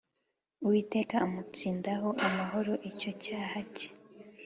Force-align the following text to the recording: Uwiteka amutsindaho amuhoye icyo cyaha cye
Uwiteka 0.65 1.15
amutsindaho 1.25 2.09
amuhoye 2.25 2.73
icyo 2.89 3.11
cyaha 3.23 3.59
cye 3.75 3.89